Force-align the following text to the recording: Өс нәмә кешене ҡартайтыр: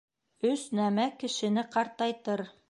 Өс 0.51 0.63
нәмә 0.79 1.05
кешене 1.25 1.65
ҡартайтыр: 1.77 2.45